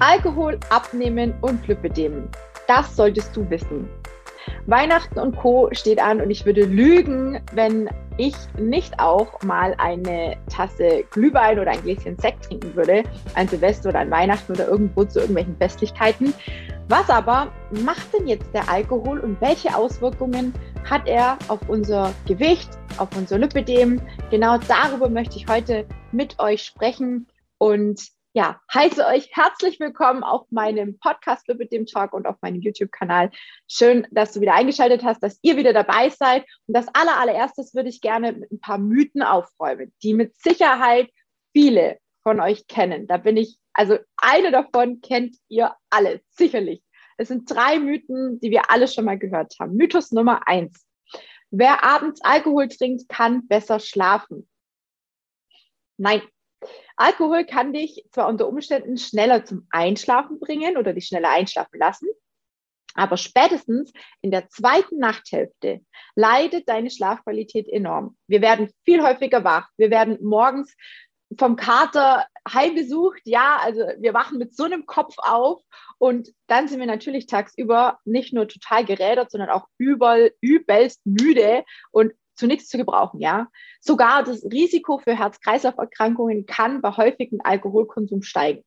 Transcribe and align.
Alkohol, 0.00 0.60
Abnehmen 0.70 1.34
und 1.40 1.66
Lipödem. 1.66 2.28
Das 2.68 2.94
solltest 2.94 3.36
du 3.36 3.48
wissen. 3.50 3.88
Weihnachten 4.66 5.18
und 5.18 5.36
Co. 5.36 5.68
steht 5.72 6.00
an 6.00 6.20
und 6.20 6.30
ich 6.30 6.46
würde 6.46 6.64
lügen, 6.64 7.40
wenn 7.52 7.90
ich 8.16 8.34
nicht 8.56 9.00
auch 9.00 9.42
mal 9.42 9.74
eine 9.78 10.36
Tasse 10.48 11.04
Glühwein 11.10 11.58
oder 11.58 11.72
ein 11.72 11.82
Gläschen 11.82 12.16
Sekt 12.16 12.44
trinken 12.44 12.76
würde, 12.76 13.02
an 13.34 13.48
Silvester 13.48 13.88
oder 13.88 14.00
an 14.00 14.10
Weihnachten 14.10 14.52
oder 14.52 14.68
irgendwo 14.68 15.04
zu 15.04 15.18
irgendwelchen 15.18 15.56
Festlichkeiten. 15.56 16.32
Was 16.88 17.10
aber 17.10 17.52
macht 17.84 18.14
denn 18.14 18.28
jetzt 18.28 18.54
der 18.54 18.70
Alkohol 18.70 19.18
und 19.18 19.40
welche 19.40 19.76
Auswirkungen 19.76 20.54
hat 20.88 21.06
er 21.06 21.38
auf 21.48 21.60
unser 21.68 22.14
Gewicht, 22.26 22.70
auf 22.98 23.08
unser 23.16 23.38
Lipidem? 23.38 24.00
Genau 24.30 24.58
darüber 24.58 25.08
möchte 25.08 25.36
ich 25.36 25.48
heute 25.48 25.86
mit 26.12 26.38
euch 26.38 26.62
sprechen 26.62 27.26
und 27.58 28.00
ja, 28.38 28.60
heiße 28.72 29.04
euch 29.04 29.28
herzlich 29.32 29.80
willkommen 29.80 30.22
auf 30.22 30.46
meinem 30.52 30.96
Podcast 31.00 31.48
mit 31.48 31.72
dem 31.72 31.86
Talk 31.86 32.12
und 32.12 32.24
auf 32.24 32.36
meinem 32.40 32.60
YouTube-Kanal. 32.60 33.32
Schön, 33.66 34.06
dass 34.12 34.32
du 34.32 34.40
wieder 34.40 34.54
eingeschaltet 34.54 35.02
hast, 35.02 35.24
dass 35.24 35.40
ihr 35.42 35.56
wieder 35.56 35.72
dabei 35.72 36.08
seid. 36.10 36.44
Und 36.68 36.76
das 36.76 36.86
aller, 36.94 37.16
allererstes 37.16 37.74
würde 37.74 37.88
ich 37.88 38.00
gerne 38.00 38.34
mit 38.34 38.52
ein 38.52 38.60
paar 38.60 38.78
Mythen 38.78 39.22
aufräumen, 39.22 39.92
die 40.04 40.14
mit 40.14 40.36
Sicherheit 40.36 41.10
viele 41.52 41.98
von 42.22 42.40
euch 42.40 42.68
kennen. 42.68 43.08
Da 43.08 43.16
bin 43.16 43.36
ich, 43.36 43.58
also 43.72 43.98
eine 44.16 44.52
davon 44.52 45.00
kennt 45.00 45.34
ihr 45.48 45.74
alle, 45.90 46.20
sicherlich. 46.30 46.80
Es 47.16 47.26
sind 47.26 47.50
drei 47.52 47.80
Mythen, 47.80 48.38
die 48.38 48.52
wir 48.52 48.70
alle 48.70 48.86
schon 48.86 49.06
mal 49.06 49.18
gehört 49.18 49.56
haben. 49.58 49.74
Mythos 49.74 50.12
Nummer 50.12 50.46
eins. 50.46 50.86
Wer 51.50 51.82
abends 51.82 52.20
Alkohol 52.22 52.68
trinkt, 52.68 53.08
kann 53.08 53.48
besser 53.48 53.80
schlafen. 53.80 54.48
Nein, 55.96 56.22
Alkohol 56.98 57.44
kann 57.44 57.72
dich 57.72 58.04
zwar 58.10 58.28
unter 58.28 58.48
Umständen 58.48 58.98
schneller 58.98 59.44
zum 59.44 59.66
Einschlafen 59.70 60.40
bringen 60.40 60.76
oder 60.76 60.92
dich 60.92 61.06
schneller 61.06 61.30
einschlafen 61.30 61.78
lassen, 61.78 62.08
aber 62.94 63.16
spätestens 63.16 63.92
in 64.20 64.32
der 64.32 64.48
zweiten 64.48 64.98
Nachthälfte 64.98 65.80
leidet 66.16 66.68
deine 66.68 66.90
Schlafqualität 66.90 67.68
enorm. 67.68 68.16
Wir 68.26 68.42
werden 68.42 68.72
viel 68.84 69.00
häufiger 69.02 69.44
wach. 69.44 69.68
Wir 69.76 69.90
werden 69.90 70.18
morgens 70.20 70.74
vom 71.38 71.54
Kater 71.54 72.26
heimbesucht. 72.52 73.20
Ja, 73.24 73.58
also 73.62 73.82
wir 73.98 74.14
wachen 74.14 74.38
mit 74.38 74.56
so 74.56 74.64
einem 74.64 74.84
Kopf 74.84 75.14
auf 75.18 75.62
und 75.98 76.32
dann 76.48 76.66
sind 76.66 76.80
wir 76.80 76.86
natürlich 76.86 77.26
tagsüber 77.26 78.00
nicht 78.04 78.32
nur 78.32 78.48
total 78.48 78.84
gerädert, 78.84 79.30
sondern 79.30 79.50
auch 79.50 79.68
überall 79.78 80.32
übelst 80.40 81.00
müde 81.04 81.64
und 81.92 82.12
zu 82.38 82.46
nichts 82.46 82.68
zu 82.68 82.78
gebrauchen, 82.78 83.20
ja. 83.20 83.48
Sogar 83.80 84.22
das 84.22 84.44
Risiko 84.44 84.98
für 84.98 85.18
Herz-Kreislauf-Erkrankungen 85.18 86.46
kann 86.46 86.80
bei 86.80 86.96
häufigem 86.96 87.40
Alkoholkonsum 87.42 88.22
steigen. 88.22 88.64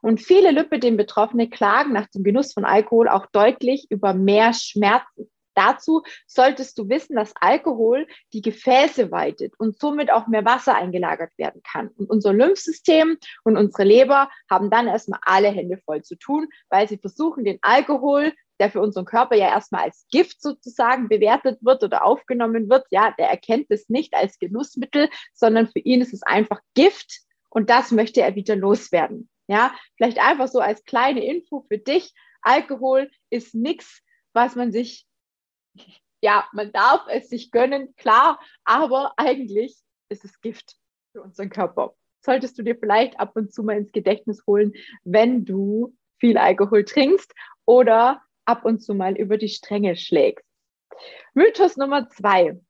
Und 0.00 0.20
viele 0.20 0.50
Lipidem-Betroffene 0.50 1.48
klagen 1.48 1.92
nach 1.92 2.06
dem 2.08 2.24
Genuss 2.24 2.52
von 2.52 2.64
Alkohol 2.64 3.08
auch 3.08 3.26
deutlich 3.26 3.86
über 3.90 4.14
mehr 4.14 4.52
Schmerzen. 4.52 5.30
Dazu 5.54 6.02
solltest 6.26 6.78
du 6.78 6.88
wissen, 6.88 7.14
dass 7.14 7.34
Alkohol 7.40 8.06
die 8.32 8.40
Gefäße 8.40 9.10
weitet 9.10 9.52
und 9.58 9.78
somit 9.78 10.10
auch 10.10 10.26
mehr 10.26 10.44
Wasser 10.44 10.74
eingelagert 10.74 11.36
werden 11.36 11.62
kann. 11.62 11.88
Und 11.88 12.08
unser 12.08 12.32
Lymphsystem 12.32 13.18
und 13.44 13.56
unsere 13.56 13.84
Leber 13.84 14.30
haben 14.48 14.70
dann 14.70 14.88
erstmal 14.88 15.20
alle 15.22 15.48
Hände 15.48 15.78
voll 15.84 16.02
zu 16.02 16.16
tun, 16.16 16.48
weil 16.70 16.88
sie 16.88 16.96
versuchen, 16.96 17.44
den 17.44 17.58
Alkohol 17.60 18.32
der 18.60 18.70
für 18.70 18.80
unseren 18.80 19.04
Körper 19.04 19.36
ja 19.36 19.48
erstmal 19.48 19.84
als 19.84 20.06
Gift 20.10 20.40
sozusagen 20.40 21.08
bewertet 21.08 21.58
wird 21.62 21.82
oder 21.82 22.04
aufgenommen 22.04 22.68
wird, 22.68 22.86
ja, 22.90 23.12
der 23.18 23.28
erkennt 23.28 23.66
es 23.70 23.88
nicht 23.88 24.14
als 24.14 24.38
Genussmittel, 24.38 25.08
sondern 25.32 25.68
für 25.68 25.80
ihn 25.80 26.00
ist 26.00 26.14
es 26.14 26.22
einfach 26.22 26.60
Gift 26.74 27.22
und 27.50 27.70
das 27.70 27.90
möchte 27.90 28.22
er 28.22 28.34
wieder 28.34 28.56
loswerden. 28.56 29.28
Ja, 29.48 29.74
vielleicht 29.96 30.18
einfach 30.18 30.48
so 30.48 30.60
als 30.60 30.84
kleine 30.84 31.24
Info 31.24 31.64
für 31.68 31.78
dich. 31.78 32.14
Alkohol 32.42 33.10
ist 33.30 33.54
nichts, 33.54 34.02
was 34.32 34.56
man 34.56 34.72
sich, 34.72 35.06
ja, 36.22 36.46
man 36.52 36.72
darf 36.72 37.06
es 37.08 37.28
sich 37.28 37.50
gönnen, 37.50 37.94
klar, 37.96 38.40
aber 38.64 39.12
eigentlich 39.16 39.76
ist 40.08 40.24
es 40.24 40.40
Gift 40.40 40.76
für 41.12 41.22
unseren 41.22 41.50
Körper. 41.50 41.94
Solltest 42.24 42.56
du 42.58 42.62
dir 42.62 42.76
vielleicht 42.76 43.18
ab 43.18 43.32
und 43.34 43.52
zu 43.52 43.64
mal 43.64 43.76
ins 43.76 43.92
Gedächtnis 43.92 44.44
holen, 44.46 44.72
wenn 45.02 45.44
du 45.44 45.96
viel 46.18 46.38
Alkohol 46.38 46.84
trinkst 46.84 47.34
oder 47.64 48.22
ab 48.44 48.64
und 48.64 48.80
zu 48.80 48.94
mal 48.94 49.16
über 49.16 49.38
die 49.38 49.48
Stränge 49.48 49.96
schlägst. 49.96 50.46
Mythos 51.34 51.76
Nummer 51.76 52.08
zwei. 52.08 52.60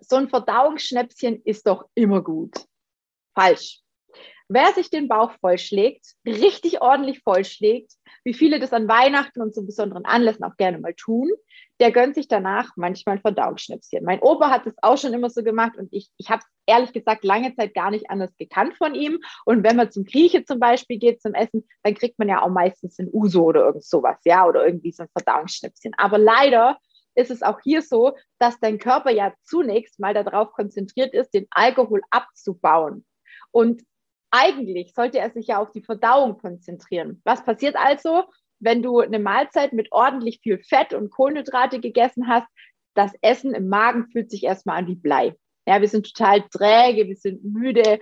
So 0.00 0.16
ein 0.16 0.28
Verdauungsschnäpschen 0.28 1.42
ist 1.44 1.66
doch 1.66 1.88
immer 1.94 2.22
gut. 2.22 2.54
Falsch. 3.34 3.80
Wer 4.48 4.72
sich 4.74 4.90
den 4.90 5.08
Bauch 5.08 5.32
vollschlägt, 5.40 6.14
richtig 6.26 6.82
ordentlich 6.82 7.20
vollschlägt, 7.20 7.92
wie 8.24 8.34
viele 8.34 8.60
das 8.60 8.72
an 8.72 8.88
Weihnachten 8.88 9.40
und 9.40 9.54
zu 9.54 9.64
besonderen 9.64 10.04
Anlässen 10.04 10.44
auch 10.44 10.56
gerne 10.56 10.78
mal 10.78 10.94
tun, 10.94 11.30
der 11.82 11.90
gönnt 11.90 12.14
sich 12.14 12.28
danach 12.28 12.70
manchmal 12.76 13.16
ein 13.16 13.22
Verdauungsschnäpschen. 13.22 14.04
Mein 14.04 14.20
Opa 14.20 14.50
hat 14.50 14.66
das 14.66 14.74
auch 14.82 14.96
schon 14.96 15.12
immer 15.12 15.28
so 15.28 15.42
gemacht 15.42 15.76
und 15.76 15.88
ich, 15.90 16.10
ich 16.16 16.30
habe 16.30 16.44
ehrlich 16.64 16.92
gesagt 16.92 17.24
lange 17.24 17.56
Zeit 17.56 17.74
gar 17.74 17.90
nicht 17.90 18.08
anders 18.08 18.30
gekannt 18.36 18.76
von 18.76 18.94
ihm. 18.94 19.18
Und 19.46 19.64
wenn 19.64 19.74
man 19.74 19.90
zum 19.90 20.04
Grieche 20.04 20.44
zum 20.44 20.60
Beispiel 20.60 21.00
geht 21.00 21.20
zum 21.20 21.34
Essen, 21.34 21.66
dann 21.82 21.94
kriegt 21.94 22.20
man 22.20 22.28
ja 22.28 22.40
auch 22.40 22.50
meistens 22.50 23.00
ein 23.00 23.08
Uso 23.12 23.42
oder 23.42 23.64
irgend 23.64 23.82
sowas, 23.82 24.16
ja, 24.24 24.46
oder 24.46 24.64
irgendwie 24.64 24.92
so 24.92 25.02
ein 25.02 25.08
Verdauungsschnäpschen. 25.08 25.92
Aber 25.96 26.18
leider 26.18 26.78
ist 27.16 27.32
es 27.32 27.42
auch 27.42 27.58
hier 27.60 27.82
so, 27.82 28.16
dass 28.38 28.60
dein 28.60 28.78
Körper 28.78 29.10
ja 29.10 29.34
zunächst 29.42 29.98
mal 29.98 30.14
darauf 30.14 30.52
konzentriert 30.52 31.12
ist, 31.12 31.34
den 31.34 31.48
Alkohol 31.50 32.02
abzubauen. 32.10 33.04
Und 33.50 33.82
eigentlich 34.30 34.94
sollte 34.94 35.18
er 35.18 35.30
sich 35.30 35.48
ja 35.48 35.58
auf 35.58 35.72
die 35.72 35.82
Verdauung 35.82 36.38
konzentrieren. 36.38 37.20
Was 37.24 37.44
passiert 37.44 37.74
also, 37.74 38.22
wenn 38.62 38.82
du 38.82 39.00
eine 39.00 39.18
Mahlzeit 39.18 39.72
mit 39.72 39.92
ordentlich 39.92 40.40
viel 40.42 40.62
Fett 40.62 40.94
und 40.94 41.10
Kohlenhydrate 41.10 41.80
gegessen 41.80 42.28
hast? 42.28 42.46
Das 42.94 43.12
Essen 43.22 43.54
im 43.54 43.68
Magen 43.68 44.08
fühlt 44.10 44.30
sich 44.30 44.44
erstmal 44.44 44.78
an 44.78 44.86
wie 44.86 44.96
Blei. 44.96 45.34
Ja, 45.66 45.80
wir 45.80 45.88
sind 45.88 46.12
total 46.12 46.42
träge, 46.50 47.08
wir 47.08 47.16
sind 47.16 47.44
müde, 47.44 48.00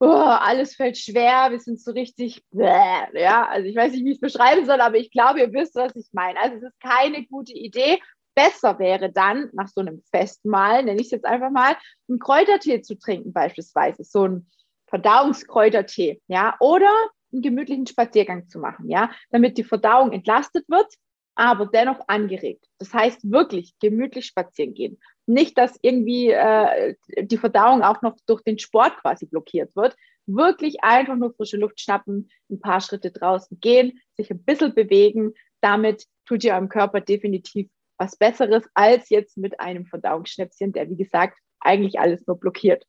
oh, 0.00 0.06
alles 0.06 0.74
fällt 0.74 0.98
schwer, 0.98 1.50
wir 1.50 1.60
sind 1.60 1.80
so 1.80 1.92
richtig, 1.92 2.44
bläh, 2.50 3.06
ja, 3.14 3.46
also 3.48 3.66
ich 3.66 3.76
weiß 3.76 3.92
nicht, 3.92 4.04
wie 4.04 4.10
ich 4.10 4.16
es 4.16 4.20
beschreiben 4.20 4.66
soll, 4.66 4.80
aber 4.80 4.96
ich 4.96 5.10
glaube, 5.10 5.40
ihr 5.40 5.52
wisst, 5.52 5.74
was 5.74 5.94
ich 5.96 6.08
meine. 6.12 6.38
Also 6.40 6.56
es 6.56 6.62
ist 6.62 6.80
keine 6.80 7.24
gute 7.26 7.52
Idee. 7.52 8.00
Besser 8.34 8.78
wäre 8.78 9.12
dann, 9.12 9.48
nach 9.52 9.68
so 9.68 9.80
einem 9.80 10.02
Festmahl, 10.10 10.82
nenne 10.82 11.00
ich 11.00 11.06
es 11.06 11.12
jetzt 11.12 11.24
einfach 11.24 11.50
mal, 11.50 11.76
einen 12.08 12.18
Kräutertee 12.18 12.82
zu 12.82 12.98
trinken 12.98 13.32
beispielsweise. 13.32 14.02
So 14.02 14.26
ein 14.26 14.50
Verdauungskräutertee, 14.88 16.20
ja, 16.26 16.56
oder 16.60 16.92
einen 17.34 17.42
gemütlichen 17.42 17.86
Spaziergang 17.86 18.48
zu 18.48 18.58
machen, 18.58 18.88
ja, 18.88 19.10
damit 19.30 19.58
die 19.58 19.64
Verdauung 19.64 20.12
entlastet 20.12 20.64
wird, 20.68 20.86
aber 21.34 21.66
dennoch 21.66 22.00
angeregt. 22.06 22.64
Das 22.78 22.94
heißt 22.94 23.30
wirklich 23.30 23.74
gemütlich 23.80 24.26
spazieren 24.26 24.74
gehen. 24.74 24.98
Nicht, 25.26 25.58
dass 25.58 25.78
irgendwie 25.82 26.30
äh, 26.30 26.94
die 27.18 27.38
Verdauung 27.38 27.82
auch 27.82 28.02
noch 28.02 28.16
durch 28.26 28.42
den 28.42 28.58
Sport 28.58 28.96
quasi 28.98 29.26
blockiert 29.26 29.74
wird. 29.74 29.96
Wirklich 30.26 30.82
einfach 30.82 31.16
nur 31.16 31.34
frische 31.34 31.56
Luft 31.56 31.80
schnappen, 31.80 32.30
ein 32.50 32.60
paar 32.60 32.80
Schritte 32.80 33.10
draußen 33.10 33.58
gehen, 33.60 34.00
sich 34.16 34.30
ein 34.30 34.44
bisschen 34.44 34.74
bewegen. 34.74 35.34
Damit 35.60 36.06
tut 36.26 36.44
ihr 36.44 36.52
eurem 36.52 36.68
Körper 36.68 37.00
definitiv 37.00 37.68
was 37.98 38.16
Besseres 38.16 38.64
als 38.74 39.08
jetzt 39.08 39.36
mit 39.36 39.60
einem 39.60 39.86
Verdauungsschnäpschen, 39.86 40.72
der 40.72 40.88
wie 40.90 40.96
gesagt 40.96 41.38
eigentlich 41.60 41.98
alles 41.98 42.26
nur 42.26 42.38
blockiert. 42.38 42.84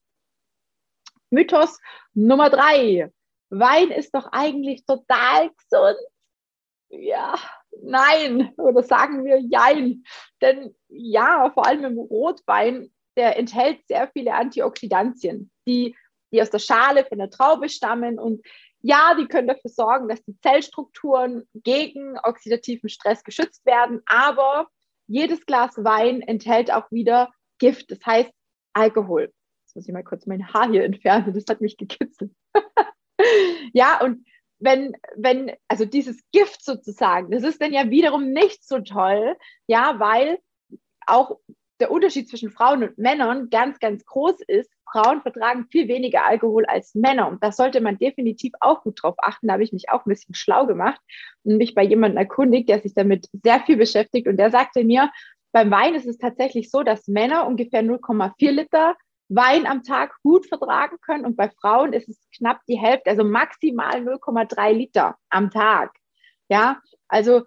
Mythos 1.30 1.80
Nummer 2.14 2.50
drei. 2.50 3.12
Wein 3.60 3.92
ist 3.92 4.14
doch 4.14 4.28
eigentlich 4.32 4.86
total 4.86 5.50
gesund. 5.52 5.98
Ja, 6.90 7.36
nein. 7.82 8.54
Oder 8.58 8.84
sagen 8.84 9.26
wir 9.26 9.40
jein. 9.40 10.04
Denn 10.42 10.76
ja, 10.88 11.50
vor 11.52 11.66
allem 11.66 11.86
im 11.86 11.98
Rotwein, 11.98 12.92
der 13.18 13.38
enthält 13.38 13.86
sehr 13.88 14.10
viele 14.10 14.34
Antioxidantien, 14.34 15.52
die, 15.68 15.96
die 16.32 16.42
aus 16.42 16.50
der 16.50 16.60
Schale 16.60 17.06
von 17.06 17.18
der 17.18 17.30
Traube 17.30 17.70
stammen. 17.70 18.20
Und 18.20 18.46
ja, 18.82 19.16
die 19.20 19.28
können 19.28 19.48
dafür 19.48 19.72
sorgen, 19.72 20.08
dass 20.08 20.24
die 20.24 20.40
Zellstrukturen 20.42 21.48
gegen 21.54 22.18
oxidativen 22.24 22.90
Stress 22.90 23.24
geschützt 23.24 23.66
werden. 23.66 24.02
Aber 24.06 24.68
jedes 25.08 25.46
Glas 25.46 25.76
Wein 25.78 26.22
enthält 26.22 26.72
auch 26.72 26.92
wieder 26.92 27.32
Gift, 27.58 27.92
das 27.92 28.06
heißt 28.06 28.32
Alkohol 28.74 29.32
muss 29.76 29.88
ich 29.88 29.94
mal 29.94 30.04
kurz 30.04 30.26
mein 30.26 30.54
Haar 30.54 30.70
hier 30.70 30.86
entfernen, 30.86 31.34
das 31.34 31.46
hat 31.50 31.62
mich 31.62 31.78
gekitzelt. 31.78 32.32
ja, 33.74 34.02
und 34.02 34.26
wenn, 34.60 34.96
wenn, 35.16 35.52
also 35.68 35.86
dieses 35.86 36.22
Gift 36.32 36.64
sozusagen, 36.64 37.32
das 37.32 37.44
ist 37.44 37.62
dann 37.62 37.74
ja 37.74 37.90
wiederum 37.90 38.32
nicht 38.32 38.66
so 38.68 38.80
toll, 38.80 39.36
ja, 39.68 40.00
weil 40.00 40.40
auch 41.06 41.40
der 41.80 41.92
Unterschied 41.92 42.30
zwischen 42.30 42.52
Frauen 42.52 42.84
und 42.84 42.98
Männern 42.98 43.50
ganz, 43.50 43.80
ganz 43.80 44.06
groß 44.06 44.42
ist. 44.48 44.72
Frauen 44.90 45.22
vertragen 45.22 45.68
viel 45.70 45.88
weniger 45.88 46.26
Alkohol 46.26 46.66
als 46.66 46.96
Männer. 46.96 47.28
Und 47.28 47.44
da 47.44 47.52
sollte 47.52 47.82
man 47.82 47.98
definitiv 47.98 48.54
auch 48.62 48.84
gut 48.84 49.02
drauf 49.02 49.16
achten. 49.18 49.48
Da 49.48 49.54
habe 49.54 49.64
ich 49.64 49.74
mich 49.74 49.90
auch 49.90 50.06
ein 50.06 50.10
bisschen 50.10 50.36
schlau 50.36 50.68
gemacht 50.68 51.02
und 51.44 51.58
mich 51.58 51.76
bei 51.76 51.84
jemandem 51.84 52.18
erkundigt, 52.18 52.70
der 52.70 52.80
sich 52.80 52.94
damit 52.94 53.28
sehr 53.44 53.60
viel 53.62 53.76
beschäftigt. 53.76 54.28
Und 54.28 54.38
der 54.38 54.52
sagte 54.52 54.86
mir, 54.86 55.12
beim 55.52 55.70
Wein 55.70 55.96
ist 55.96 56.08
es 56.08 56.18
tatsächlich 56.18 56.72
so, 56.72 56.84
dass 56.84 57.08
Männer 57.08 57.46
ungefähr 57.46 57.82
0,4 57.82 58.52
Liter 58.52 58.96
Wein 59.28 59.66
am 59.66 59.84
Tag 59.84 60.16
gut 60.24 60.46
vertragen 60.48 60.98
können 61.02 61.26
und 61.26 61.36
bei 61.36 61.50
Frauen 61.50 61.94
ist 61.94 62.08
es 62.10 62.20
knapp 62.38 62.62
die 62.68 62.78
Hälfte, 62.78 63.10
also 63.10 63.24
maximal 63.24 63.96
0,3 63.96 64.72
Liter 64.72 65.18
am 65.30 65.50
Tag. 65.50 65.92
Ja, 66.48 66.80
also 67.08 67.44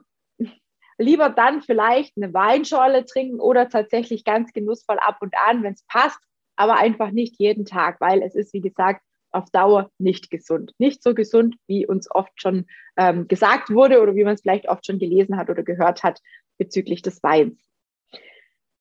lieber 0.98 1.30
dann 1.30 1.62
vielleicht 1.62 2.16
eine 2.16 2.34
Weinschorle 2.34 3.04
trinken 3.04 3.40
oder 3.40 3.68
tatsächlich 3.68 4.24
ganz 4.24 4.52
genussvoll 4.52 4.98
ab 4.98 5.18
und 5.20 5.34
an, 5.36 5.62
wenn 5.62 5.74
es 5.74 5.84
passt, 5.84 6.18
aber 6.56 6.76
einfach 6.78 7.12
nicht 7.12 7.36
jeden 7.38 7.64
Tag, 7.64 8.00
weil 8.00 8.22
es 8.22 8.34
ist, 8.34 8.52
wie 8.52 8.60
gesagt, 8.60 9.02
auf 9.30 9.50
Dauer 9.50 9.90
nicht 9.98 10.30
gesund. 10.30 10.72
Nicht 10.78 11.02
so 11.02 11.14
gesund, 11.14 11.56
wie 11.66 11.86
uns 11.86 12.10
oft 12.10 12.32
schon 12.40 12.66
ähm, 12.96 13.28
gesagt 13.28 13.70
wurde 13.70 14.00
oder 14.00 14.16
wie 14.16 14.24
man 14.24 14.34
es 14.34 14.40
vielleicht 14.40 14.68
oft 14.68 14.86
schon 14.86 14.98
gelesen 14.98 15.36
hat 15.36 15.50
oder 15.50 15.62
gehört 15.62 16.02
hat 16.02 16.20
bezüglich 16.56 17.02
des 17.02 17.22
Weins. 17.22 17.67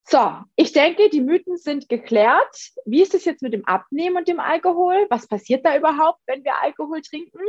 So, 0.09 0.38
ich 0.56 0.71
denke, 0.71 1.09
die 1.09 1.19
Mythen 1.19 1.57
sind 1.57 1.89
geklärt. 1.89 2.71
Wie 2.86 3.01
ist 3.01 3.13
es 3.13 3.25
jetzt 3.25 3.42
mit 3.42 3.51
dem 3.51 3.65
Abnehmen 3.65 4.15
und 4.15 4.27
dem 4.30 4.39
Alkohol? 4.39 5.06
Was 5.09 5.27
passiert 5.27 5.65
da 5.65 5.75
überhaupt, 5.75 6.21
wenn 6.27 6.45
wir 6.45 6.62
Alkohol 6.62 7.01
trinken? 7.01 7.42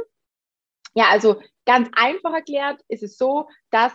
Ja, 0.92 1.04
also 1.08 1.40
ganz 1.66 1.88
einfach 1.92 2.32
erklärt 2.32 2.80
ist 2.88 3.04
es 3.04 3.16
so, 3.16 3.48
dass 3.70 3.92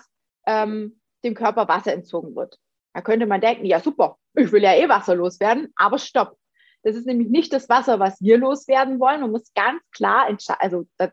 ähm, 0.47 1.01
dem 1.25 1.33
Körper 1.33 1.67
Wasser 1.67 1.91
entzogen 1.91 2.37
wird. 2.37 2.57
Da 2.93 3.01
könnte 3.01 3.25
man 3.25 3.41
denken, 3.41 3.65
ja 3.65 3.81
super, 3.81 4.17
ich 4.33 4.53
will 4.53 4.63
ja 4.63 4.73
eh 4.75 4.87
Wasser 4.87 5.15
loswerden, 5.15 5.73
aber 5.75 5.97
stopp. 5.97 6.37
Das 6.83 6.95
ist 6.95 7.05
nämlich 7.05 7.27
nicht 7.27 7.51
das 7.51 7.67
Wasser, 7.67 7.99
was 7.99 8.21
wir 8.21 8.37
loswerden 8.37 8.97
wollen. 9.01 9.19
Man 9.19 9.31
muss 9.31 9.53
ganz 9.53 9.81
klar 9.91 10.29
entscheiden, 10.29 10.61
also 10.61 10.87
da, 10.95 11.11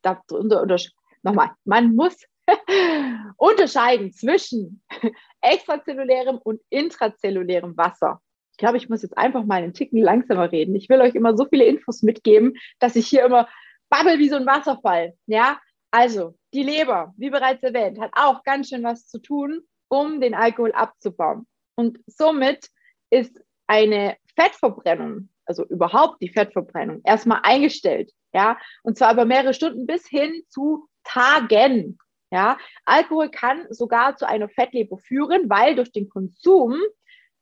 da, 0.00 0.22
unter, 0.30 0.62
unter, 0.62 0.78
nochmal, 1.22 1.50
man 1.64 1.94
muss 1.94 2.16
unterscheiden 3.36 4.12
zwischen 4.12 4.82
extrazellulärem 5.40 6.38
und 6.38 6.60
intrazellulärem 6.70 7.76
Wasser. 7.76 8.20
Ich 8.52 8.58
glaube, 8.58 8.76
ich 8.76 8.88
muss 8.88 9.02
jetzt 9.02 9.16
einfach 9.16 9.44
mal 9.44 9.62
einen 9.62 9.74
Ticken 9.74 10.00
langsamer 10.00 10.52
reden. 10.52 10.74
Ich 10.76 10.88
will 10.88 11.00
euch 11.00 11.14
immer 11.14 11.36
so 11.36 11.46
viele 11.46 11.64
Infos 11.64 12.02
mitgeben, 12.02 12.54
dass 12.78 12.96
ich 12.96 13.08
hier 13.08 13.24
immer 13.24 13.48
babbel 13.88 14.18
wie 14.18 14.28
so 14.28 14.36
ein 14.36 14.46
Wasserfall. 14.46 15.14
Ja, 15.26 15.58
also 15.90 16.34
die 16.52 16.62
Leber, 16.62 17.14
wie 17.16 17.30
bereits 17.30 17.62
erwähnt, 17.62 18.00
hat 18.00 18.12
auch 18.14 18.42
ganz 18.44 18.68
schön 18.68 18.82
was 18.82 19.06
zu 19.06 19.20
tun, 19.20 19.62
um 19.88 20.20
den 20.20 20.34
Alkohol 20.34 20.72
abzubauen. 20.72 21.46
Und 21.76 21.98
somit 22.06 22.68
ist 23.10 23.42
eine 23.66 24.16
Fettverbrennung, 24.36 25.28
also 25.44 25.66
überhaupt 25.66 26.22
die 26.22 26.28
Fettverbrennung, 26.28 27.00
erstmal 27.04 27.40
eingestellt. 27.42 28.12
Ja, 28.34 28.58
und 28.82 28.96
zwar 28.96 29.12
über 29.12 29.24
mehrere 29.24 29.54
Stunden 29.54 29.86
bis 29.86 30.06
hin 30.06 30.42
zu 30.48 30.88
Tagen. 31.04 31.98
Ja, 32.32 32.56
Alkohol 32.86 33.30
kann 33.30 33.66
sogar 33.68 34.16
zu 34.16 34.26
einer 34.26 34.48
Fettleber 34.48 34.96
führen, 34.96 35.50
weil 35.50 35.74
durch 35.76 35.92
den 35.92 36.08
Konsum 36.08 36.80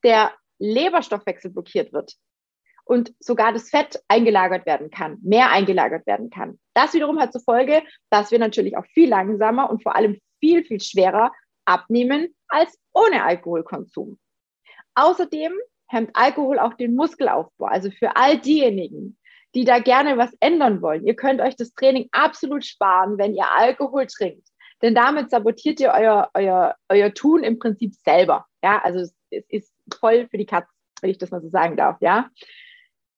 der 0.03 0.33
Leberstoffwechsel 0.59 1.53
blockiert 1.53 1.93
wird 1.93 2.17
und 2.85 3.15
sogar 3.21 3.53
das 3.53 3.71
Fett 3.71 4.03
eingelagert 4.09 4.67
werden 4.67 4.91
kann, 4.91 5.19
mehr 5.23 5.53
eingelagert 5.53 6.09
werden 6.09 6.29
kann. 6.29 6.59
Das 6.75 6.93
wiederum 6.93 7.21
hat 7.21 7.33
zur 7.33 7.41
Folge, 7.41 7.85
dass 8.11 8.33
wir 8.33 8.41
natürlich 8.41 8.77
auch 8.77 8.85
viel 8.87 9.09
langsamer 9.09 9.71
und 9.71 9.81
vor 9.81 9.95
allem 9.95 10.19
viel, 10.41 10.65
viel 10.65 10.81
schwerer 10.81 11.31
abnehmen 11.67 12.35
als 12.49 12.77
ohne 12.93 13.23
Alkoholkonsum. 13.23 14.19
Außerdem 14.97 15.53
hemmt 15.87 16.11
Alkohol 16.15 16.59
auch 16.59 16.75
den 16.75 16.97
Muskelaufbau. 16.97 17.67
Also 17.67 17.93
für 17.93 18.17
all 18.17 18.39
diejenigen, 18.39 19.17
die 19.55 19.65
da 19.65 19.79
gerne 19.79 20.19
was 20.19 20.35
ändern 20.41 20.83
wollen, 20.83 21.07
ihr 21.07 21.15
könnt 21.15 21.41
euch 21.41 21.55
das 21.55 21.73
Training 21.75 22.09
absolut 22.11 22.65
sparen, 22.65 23.19
wenn 23.19 23.37
ihr 23.37 23.49
Alkohol 23.53 24.09
trinkt. 24.09 24.49
Denn 24.83 24.95
damit 24.95 25.31
sabotiert 25.31 25.81
ihr 25.81 25.93
euer, 25.93 26.31
euer, 26.35 26.77
euer 26.89 27.13
Tun 27.13 27.43
im 27.43 27.59
Prinzip 27.59 27.95
selber. 27.95 28.47
Ja, 28.63 28.81
also 28.83 29.01
es, 29.01 29.45
ist 29.49 29.73
voll 29.99 30.27
für 30.29 30.39
die 30.39 30.47
Katze, 30.47 30.71
wenn 31.01 31.11
ich 31.11 31.19
das 31.19 31.31
mal 31.31 31.43
so 31.43 31.49
sagen 31.49 31.77
darf. 31.77 31.99
Ja. 32.01 32.31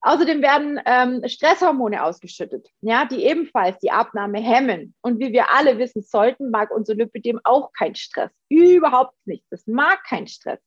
Außerdem 0.05 0.43
werden 0.43 0.81
ähm, 0.85 1.23
Stresshormone 1.29 2.03
ausgeschüttet, 2.03 2.69
ja, 2.81 3.05
die 3.05 3.25
ebenfalls 3.25 3.79
die 3.79 3.93
Abnahme 3.93 4.41
hemmen. 4.41 4.95
Und 5.01 5.21
wie 5.21 5.33
wir 5.33 5.51
alle 5.51 5.79
wissen 5.79 6.03
sollten, 6.03 6.51
mag 6.51 6.73
unser 6.73 6.97
Lipidem 6.97 7.41
auch 7.45 7.73
kein 7.73 7.95
Stress. 7.95 8.33
Überhaupt 8.49 9.15
nicht. 9.27 9.45
Das 9.51 9.65
mag 9.69 10.03
kein 10.03 10.27
Stress. 10.27 10.59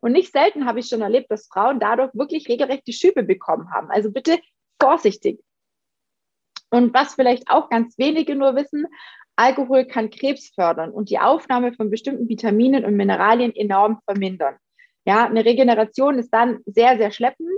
Und 0.00 0.12
nicht 0.12 0.32
selten 0.32 0.64
habe 0.66 0.80
ich 0.80 0.88
schon 0.88 1.02
erlebt, 1.02 1.30
dass 1.30 1.46
Frauen 1.46 1.78
dadurch 1.78 2.14
wirklich 2.14 2.48
regelrechte 2.48 2.92
Schübe 2.92 3.22
bekommen 3.22 3.70
haben. 3.70 3.90
Also 3.90 4.10
bitte 4.10 4.38
vorsichtig. 4.80 5.42
Und 6.70 6.94
was 6.94 7.14
vielleicht 7.14 7.50
auch 7.50 7.68
ganz 7.68 7.98
wenige 7.98 8.34
nur 8.36 8.54
wissen, 8.54 8.86
Alkohol 9.40 9.86
kann 9.86 10.10
Krebs 10.10 10.50
fördern 10.54 10.90
und 10.90 11.08
die 11.08 11.18
Aufnahme 11.18 11.72
von 11.72 11.88
bestimmten 11.88 12.28
Vitaminen 12.28 12.84
und 12.84 12.94
Mineralien 12.94 13.56
enorm 13.56 13.98
vermindern. 14.04 14.56
Ja, 15.06 15.24
eine 15.24 15.46
Regeneration 15.46 16.18
ist 16.18 16.28
dann 16.28 16.58
sehr, 16.66 16.98
sehr 16.98 17.10
schleppend 17.10 17.48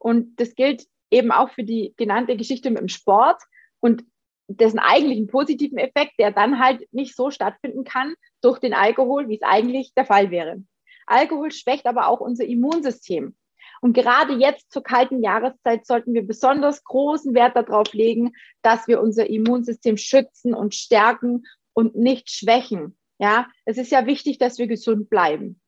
und 0.00 0.40
das 0.40 0.56
gilt 0.56 0.84
eben 1.12 1.30
auch 1.30 1.50
für 1.50 1.62
die 1.62 1.94
genannte 1.96 2.36
Geschichte 2.36 2.70
mit 2.70 2.80
dem 2.80 2.88
Sport 2.88 3.40
und 3.78 4.02
dessen 4.48 4.80
eigentlichen 4.80 5.28
positiven 5.28 5.78
Effekt, 5.78 6.14
der 6.18 6.32
dann 6.32 6.58
halt 6.58 6.92
nicht 6.92 7.14
so 7.14 7.30
stattfinden 7.30 7.84
kann 7.84 8.14
durch 8.40 8.58
den 8.58 8.74
Alkohol, 8.74 9.28
wie 9.28 9.36
es 9.36 9.42
eigentlich 9.42 9.94
der 9.94 10.06
Fall 10.06 10.32
wäre. 10.32 10.64
Alkohol 11.06 11.52
schwächt 11.52 11.86
aber 11.86 12.08
auch 12.08 12.18
unser 12.18 12.46
Immunsystem. 12.46 13.36
Und 13.80 13.92
gerade 13.92 14.34
jetzt 14.34 14.72
zur 14.72 14.82
kalten 14.82 15.22
Jahreszeit 15.22 15.86
sollten 15.86 16.14
wir 16.14 16.26
besonders 16.26 16.84
großen 16.84 17.34
Wert 17.34 17.56
darauf 17.56 17.92
legen, 17.92 18.32
dass 18.62 18.88
wir 18.88 19.00
unser 19.00 19.28
Immunsystem 19.28 19.96
schützen 19.96 20.54
und 20.54 20.74
stärken 20.74 21.44
und 21.72 21.96
nicht 21.96 22.30
schwächen. 22.30 22.98
Ja, 23.18 23.48
es 23.64 23.78
ist 23.78 23.90
ja 23.90 24.06
wichtig, 24.06 24.38
dass 24.38 24.58
wir 24.58 24.66
gesund 24.66 25.10
bleiben. 25.10 25.60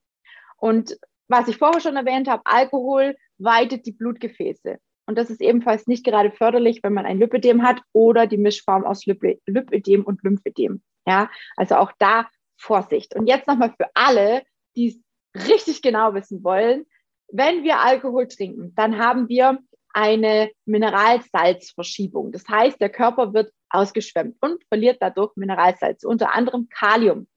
Und 0.57 0.97
was 1.29 1.49
ich 1.49 1.57
vorher 1.57 1.81
schon 1.81 1.97
erwähnt 1.97 2.29
habe, 2.29 2.43
Alkohol 2.45 3.17
weitet 3.39 3.87
die 3.87 3.93
Blutgefäße. 3.93 4.79
Und 5.07 5.17
das 5.17 5.31
ist 5.31 5.41
ebenfalls 5.41 5.87
nicht 5.87 6.05
gerade 6.05 6.31
förderlich, 6.31 6.83
wenn 6.83 6.93
man 6.93 7.07
ein 7.07 7.19
Lipödem 7.19 7.63
hat 7.63 7.81
oder 7.93 8.27
die 8.27 8.37
Mischform 8.37 8.85
aus 8.85 9.07
Lipödem 9.07 10.05
und 10.05 10.23
Lymphödem. 10.23 10.83
Ja, 11.07 11.31
also 11.57 11.77
auch 11.77 11.93
da 11.99 12.29
Vorsicht. 12.57 13.17
Und 13.17 13.27
jetzt 13.27 13.49
nochmal 13.49 13.75
für 13.77 13.89
alle, 13.95 14.43
die 14.77 14.89
es 15.35 15.49
richtig 15.49 15.83
genau 15.83 16.15
wissen 16.15 16.45
wollen, 16.45 16.87
wenn 17.33 17.65
wir 17.65 17.81
Alkohol 17.81 18.29
trinken, 18.29 18.75
dann 18.75 18.99
haben 18.99 19.29
wir 19.29 19.59
eine 19.93 20.51
Mineralsalzverschiebung. 20.67 22.33
Das 22.33 22.49
heißt, 22.49 22.81
der 22.81 22.91
Körper 22.91 23.35
wird 23.35 23.53
ausgeschwemmt 23.71 24.37
und 24.41 24.63
verliert 24.69 24.99
dadurch 25.01 25.35
Mineralsalz, 25.37 26.05
unter 26.05 26.35
anderem 26.35 26.69
Kalium. 26.69 27.29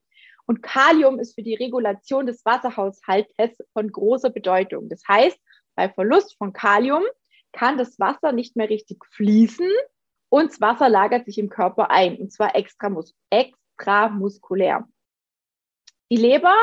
Und 0.45 0.61
Kalium 0.61 1.19
ist 1.19 1.35
für 1.35 1.43
die 1.43 1.55
Regulation 1.55 2.25
des 2.25 2.43
Wasserhaushaltes 2.45 3.57
von 3.71 3.91
großer 3.91 4.29
Bedeutung. 4.29 4.89
Das 4.89 5.01
heißt, 5.07 5.37
bei 5.75 5.89
Verlust 5.89 6.37
von 6.37 6.53
Kalium 6.53 7.03
kann 7.53 7.77
das 7.77 7.99
Wasser 7.99 8.31
nicht 8.31 8.55
mehr 8.55 8.69
richtig 8.69 9.05
fließen 9.11 9.69
und 10.29 10.51
das 10.51 10.61
Wasser 10.61 10.89
lagert 10.89 11.25
sich 11.25 11.37
im 11.37 11.49
Körper 11.49 11.91
ein, 11.91 12.17
und 12.17 12.31
zwar 12.31 12.55
extramus 12.55 13.13
extramuskulär. 13.29 14.87
Die 16.09 16.17
Leber 16.17 16.55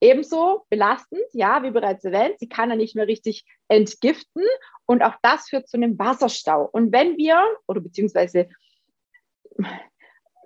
ebenso 0.00 0.66
belastend, 0.68 1.24
ja, 1.32 1.62
wie 1.62 1.70
bereits 1.70 2.04
erwähnt, 2.04 2.38
sie 2.38 2.48
kann 2.48 2.70
ja 2.70 2.76
nicht 2.76 2.96
mehr 2.96 3.06
richtig 3.06 3.44
entgiften. 3.68 4.44
Und 4.86 5.02
auch 5.02 5.14
das 5.22 5.48
führt 5.48 5.68
zu 5.68 5.76
einem 5.76 5.98
Wasserstau. 5.98 6.68
Und 6.70 6.92
wenn 6.92 7.16
wir, 7.16 7.42
oder 7.66 7.80
beziehungsweise 7.80 8.48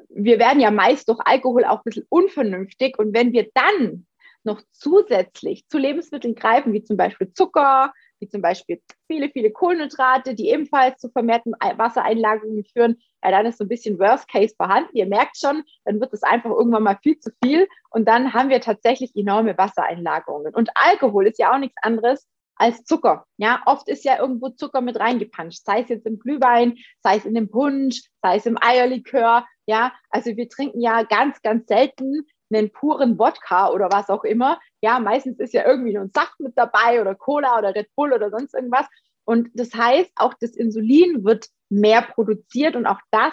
wir 0.09 0.39
werden 0.39 0.61
ja 0.61 0.71
meist 0.71 1.09
durch 1.09 1.21
Alkohol 1.25 1.65
auch 1.65 1.79
ein 1.79 1.85
bisschen 1.85 2.07
unvernünftig. 2.09 2.99
Und 2.99 3.15
wenn 3.15 3.33
wir 3.33 3.49
dann 3.55 4.07
noch 4.43 4.63
zusätzlich 4.73 5.67
zu 5.69 5.79
Lebensmitteln 5.79 6.35
greifen, 6.35 6.73
wie 6.73 6.83
zum 6.83 6.97
Beispiel 6.97 7.33
Zucker, 7.33 7.93
wie 8.21 8.29
zum 8.29 8.43
Beispiel 8.43 8.81
viele, 9.07 9.31
viele 9.31 9.51
Kohlenhydrate, 9.51 10.35
die 10.35 10.51
ebenfalls 10.51 10.99
zu 10.99 11.11
vermehrten 11.11 11.55
Wassereinlagerungen 11.77 12.65
führen, 12.65 12.97
ja, 13.23 13.31
dann 13.31 13.47
ist 13.47 13.59
so 13.59 13.65
ein 13.65 13.69
bisschen 13.69 13.99
Worst 13.99 14.29
Case 14.29 14.55
vorhanden. 14.57 14.97
Ihr 14.97 15.07
merkt 15.07 15.37
schon, 15.39 15.63
dann 15.85 16.01
wird 16.01 16.13
es 16.13 16.23
einfach 16.23 16.51
irgendwann 16.51 16.85
mal 16.85 16.99
viel 17.03 17.19
zu 17.19 17.31
viel 17.43 17.67
und 17.91 18.07
dann 18.07 18.33
haben 18.33 18.49
wir 18.49 18.61
tatsächlich 18.61 19.15
enorme 19.15 19.57
Wassereinlagerungen. 19.59 20.55
Und 20.55 20.71
Alkohol 20.75 21.27
ist 21.27 21.39
ja 21.39 21.53
auch 21.53 21.59
nichts 21.59 21.77
anderes 21.83 22.27
als 22.57 22.85
Zucker. 22.85 23.25
Ja, 23.39 23.63
oft 23.65 23.89
ist 23.89 24.05
ja 24.05 24.19
irgendwo 24.19 24.51
Zucker 24.51 24.83
mit 24.83 25.01
reingepanscht, 25.01 25.65
sei 25.65 25.81
es 25.81 25.89
jetzt 25.89 26.07
im 26.07 26.19
Glühwein, 26.19 26.77
sei 27.03 27.17
es 27.17 27.25
in 27.25 27.35
dem 27.35 27.51
Punsch, 27.51 28.03
sei 28.23 28.37
es 28.37 28.47
im 28.47 28.59
Eierlikör. 28.61 29.47
Ja, 29.67 29.93
also 30.11 30.37
wir 30.37 30.49
trinken 30.49 30.81
ja 30.81 31.03
ganz, 31.05 31.41
ganz 31.43 31.67
selten 31.69 32.27
einen 32.53 32.73
puren 32.73 33.19
Wodka 33.19 33.71
oder 33.71 33.91
was 33.91 34.09
auch 34.09 34.25
immer. 34.25 34.61
Ja, 34.81 34.99
meistens 34.99 35.39
ist 35.39 35.55
ja 35.55 35.67
irgendwie 35.67 35.93
nur 35.93 36.03
ein 36.03 36.13
Saft 36.15 36.39
mit 36.41 36.57
dabei 36.57 37.01
oder 37.01 37.15
Cola 37.15 37.59
oder 37.59 37.75
Red 37.75 37.89
Bull 37.95 38.13
oder 38.13 38.31
sonst 38.31 38.55
irgendwas. 38.55 38.87
Und 39.25 39.49
das 39.55 39.73
heißt, 39.75 40.11
auch 40.17 40.35
das 40.41 40.57
Insulin 40.57 41.25
wird 41.25 41.49
mehr 41.69 42.03
produziert 42.03 42.77
und 42.77 42.87
auch 42.87 43.01
das 43.11 43.33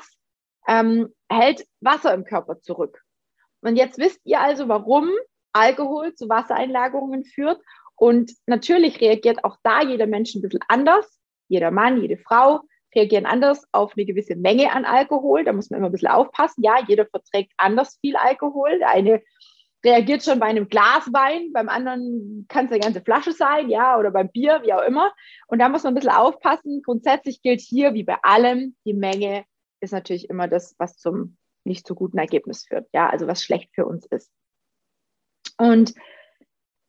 ähm, 0.67 1.13
hält 1.29 1.65
Wasser 1.81 2.13
im 2.13 2.25
Körper 2.25 2.61
zurück. 2.61 3.01
Und 3.61 3.75
jetzt 3.75 3.97
wisst 3.97 4.21
ihr 4.23 4.39
also, 4.39 4.67
warum 4.67 5.09
Alkohol 5.53 6.13
zu 6.13 6.29
Wassereinlagerungen 6.29 7.25
führt. 7.25 7.59
Und 7.95 8.31
natürlich 8.45 9.01
reagiert 9.01 9.43
auch 9.43 9.57
da 9.63 9.81
jeder 9.81 10.05
Mensch 10.05 10.35
ein 10.35 10.41
bisschen 10.41 10.63
anders. 10.67 11.19
Jeder 11.47 11.71
Mann, 11.71 12.01
jede 12.01 12.17
Frau 12.17 12.61
reagieren 12.97 13.25
anders 13.25 13.65
auf 13.71 13.93
eine 13.95 14.05
gewisse 14.05 14.35
Menge 14.35 14.71
an 14.71 14.85
Alkohol. 14.85 15.43
Da 15.43 15.53
muss 15.53 15.69
man 15.69 15.79
immer 15.79 15.89
ein 15.89 15.91
bisschen 15.91 16.09
aufpassen. 16.09 16.63
Ja, 16.63 16.75
jeder 16.87 17.05
verträgt 17.05 17.53
anders 17.57 17.97
viel 18.01 18.15
Alkohol. 18.15 18.79
Der 18.79 18.89
eine 18.89 19.21
reagiert 19.85 20.23
schon 20.23 20.39
bei 20.39 20.47
einem 20.47 20.67
Glas 20.67 21.07
Wein, 21.13 21.53
beim 21.53 21.69
anderen 21.69 22.45
kann 22.49 22.65
es 22.65 22.71
eine 22.71 22.81
ganze 22.81 23.01
Flasche 23.01 23.31
sein, 23.31 23.69
ja, 23.69 23.97
oder 23.97 24.11
beim 24.11 24.29
Bier, 24.29 24.61
wie 24.63 24.73
auch 24.73 24.81
immer. 24.81 25.13
Und 25.47 25.59
da 25.59 25.69
muss 25.69 25.83
man 25.83 25.93
ein 25.93 25.95
bisschen 25.95 26.11
aufpassen. 26.11 26.81
Grundsätzlich 26.83 27.41
gilt 27.41 27.61
hier, 27.61 27.93
wie 27.93 28.03
bei 28.03 28.17
allem, 28.23 28.75
die 28.85 28.93
Menge 28.93 29.45
ist 29.79 29.93
natürlich 29.93 30.29
immer 30.29 30.47
das, 30.47 30.75
was 30.79 30.97
zum 30.97 31.37
nicht 31.63 31.85
so 31.85 31.95
guten 31.95 32.17
Ergebnis 32.17 32.65
führt, 32.65 32.87
ja, 32.93 33.09
also 33.09 33.27
was 33.27 33.43
schlecht 33.43 33.69
für 33.75 33.85
uns 33.85 34.05
ist. 34.07 34.31
Und 35.57 35.93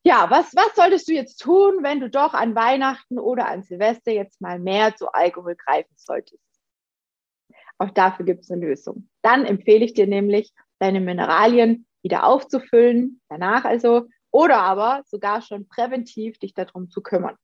ja, 0.09 0.31
was, 0.31 0.57
was 0.57 0.75
solltest 0.75 1.07
du 1.07 1.13
jetzt 1.13 1.37
tun, 1.37 1.83
wenn 1.83 2.01
du 2.01 2.09
doch 2.09 2.33
an 2.33 2.55
Weihnachten 2.55 3.19
oder 3.19 3.47
an 3.47 3.63
Silvester 3.63 4.11
jetzt 4.11 4.41
mal 4.41 4.59
mehr 4.59 4.97
zu 4.97 5.13
Alkohol 5.13 5.55
greifen 5.55 5.93
solltest? 5.97 6.43
Auch 7.77 7.91
dafür 7.91 8.25
gibt 8.25 8.43
es 8.43 8.51
eine 8.51 8.65
Lösung. 8.65 9.11
Dann 9.21 9.45
empfehle 9.45 9.85
ich 9.85 9.93
dir 9.93 10.07
nämlich, 10.07 10.51
deine 10.79 11.01
Mineralien 11.01 11.87
wieder 12.03 12.25
aufzufüllen, 12.25 13.21
danach 13.29 13.67
also, 13.67 14.07
oder 14.31 14.61
aber 14.61 15.03
sogar 15.05 15.43
schon 15.43 15.69
präventiv 15.69 16.39
dich 16.39 16.55
darum 16.55 16.89
zu 16.89 17.03
kümmern. 17.03 17.37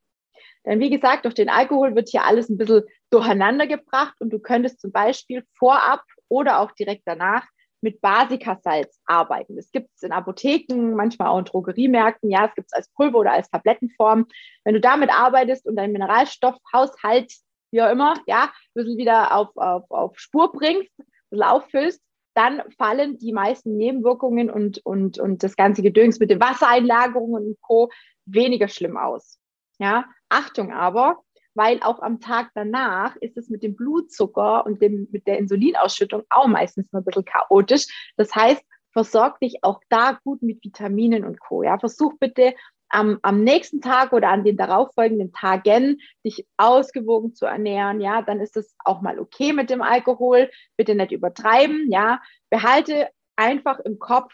Denn 0.65 0.81
wie 0.81 0.89
gesagt, 0.89 1.27
durch 1.27 1.35
den 1.35 1.51
Alkohol 1.51 1.95
wird 1.95 2.09
hier 2.09 2.25
alles 2.25 2.49
ein 2.49 2.57
bisschen 2.57 2.85
durcheinander 3.11 3.67
gebracht 3.67 4.15
und 4.21 4.31
du 4.31 4.39
könntest 4.39 4.81
zum 4.81 4.91
Beispiel 4.91 5.45
vorab 5.59 6.03
oder 6.29 6.61
auch 6.61 6.73
direkt 6.73 7.03
danach 7.05 7.47
mit 7.85 8.01
Basikasalz 8.01 8.99
arbeiten. 9.05 9.57
Das 9.57 9.71
gibt 9.71 9.91
es 9.95 10.03
in 10.03 10.11
Apotheken, 10.11 10.95
manchmal 10.97 11.29
auch 11.29 11.39
in 11.39 11.45
Drogeriemärkten. 11.45 12.31
Ja, 12.31 12.47
es 12.47 12.55
gibt 12.55 12.69
es 12.69 12.73
als 12.73 12.89
Pulver 12.89 13.19
oder 13.19 13.33
als 13.33 13.51
Tablettenform. 13.51 14.27
Wenn 14.65 14.75
du 14.75 14.81
damit 14.81 15.11
arbeitest 15.13 15.67
und 15.67 15.77
deinen 15.77 15.93
Mineralstoffhaushalt, 15.93 17.31
wie 17.71 17.83
auch 17.83 17.91
immer, 17.91 18.15
ja, 18.27 18.45
ein 18.45 18.51
bisschen 18.73 18.97
wieder 18.97 19.37
auf, 19.37 19.55
auf, 19.57 19.91
auf 19.91 20.19
Spur 20.19 20.51
bringst, 20.51 20.91
ein 20.99 21.07
bisschen 21.29 21.45
auffüllst, 21.45 22.01
dann 22.35 22.63
fallen 22.79 23.19
die 23.19 23.35
meisten 23.35 23.77
Nebenwirkungen 23.77 24.51
und, 24.51 24.85
und, 24.85 25.19
und 25.19 25.43
das 25.43 25.55
ganze 25.55 25.83
Gedöns 25.83 26.19
mit 26.19 26.31
den 26.31 26.41
Wassereinlagerungen 26.41 27.49
und 27.49 27.61
Co. 27.61 27.91
weniger 28.25 28.69
schlimm 28.69 28.97
aus. 28.97 29.39
Ja, 29.79 30.07
Achtung 30.31 30.73
aber, 30.73 31.23
weil 31.55 31.81
auch 31.83 32.01
am 32.01 32.21
Tag 32.21 32.51
danach 32.55 33.17
ist 33.17 33.37
es 33.37 33.49
mit 33.49 33.63
dem 33.63 33.77
Blutzucker 33.77 34.67
und 34.67 34.83
dem, 34.83 35.09
mit 35.11 35.27
der 35.27 35.39
Insulinausschüttung 35.39 36.23
auch 36.31 36.47
meistens 36.47 36.93
noch 36.93 37.01
ein 37.01 37.05
bisschen 37.05 37.25
chaotisch. 37.25 37.87
Das 38.17 38.35
heißt, 38.35 38.63
versorg 38.93 39.41
dich 39.41 39.63
auch 39.63 39.81
da 39.89 40.19
gut 40.25 40.43
mit 40.43 40.63
Vitaminen 40.65 41.25
und 41.25 41.41
Co. 41.41 41.63
Ja, 41.63 41.79
versuch 41.79 42.15
bitte 42.19 42.55
am, 42.89 43.19
am 43.23 43.43
nächsten 43.43 43.81
Tag 43.81 44.13
oder 44.13 44.29
an 44.29 44.45
den 44.45 44.57
darauffolgenden 44.57 45.33
Tagen 45.33 46.01
dich 46.25 46.47
ausgewogen 46.57 47.35
zu 47.35 47.47
ernähren. 47.47 48.01
Ja, 48.01 48.23
dann 48.23 48.41
ist 48.41 48.57
es 48.57 48.75
auch 48.85 49.01
mal 49.03 49.19
okay 49.19 49.53
mit 49.53 49.69
dem 49.69 49.83
Alkohol. 49.83 50.51
Bitte 50.77 50.95
nicht 50.95 51.11
übertreiben. 51.11 51.91
Ja, 51.91 52.21
behalte 52.51 53.09
einfach 53.37 53.81
im 53.81 53.99
Kopf, 53.99 54.33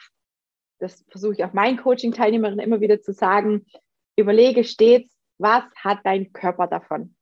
das 0.79 1.05
versuche 1.09 1.33
ich 1.35 1.45
auch 1.45 1.53
meinen 1.53 1.79
Coaching-Teilnehmerinnen 1.79 2.65
immer 2.65 2.81
wieder 2.81 3.00
zu 3.00 3.12
sagen, 3.12 3.67
überlege 4.17 4.65
stets, 4.65 5.20
was 5.40 5.64
hat 5.76 6.00
dein 6.04 6.32
Körper 6.32 6.66
davon? 6.66 7.16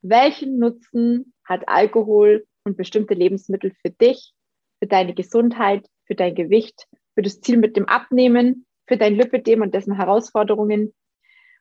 Welchen 0.00 0.58
Nutzen 0.58 1.34
hat 1.44 1.68
Alkohol 1.68 2.46
und 2.64 2.76
bestimmte 2.76 3.14
Lebensmittel 3.14 3.72
für 3.82 3.90
dich, 3.90 4.32
für 4.78 4.86
deine 4.86 5.14
Gesundheit, 5.14 5.86
für 6.06 6.14
dein 6.14 6.34
Gewicht, 6.34 6.86
für 7.14 7.22
das 7.22 7.40
Ziel 7.40 7.58
mit 7.58 7.76
dem 7.76 7.86
Abnehmen, 7.88 8.66
für 8.86 8.96
dein 8.96 9.16
Lipidem 9.16 9.62
und 9.62 9.74
dessen 9.74 9.96
Herausforderungen? 9.96 10.94